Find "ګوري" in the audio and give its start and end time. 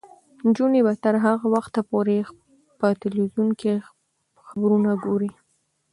5.03-5.31